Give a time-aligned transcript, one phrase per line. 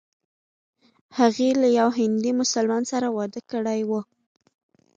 [1.17, 3.91] هغې له یوه هندي مسلمان سره واده کړی و.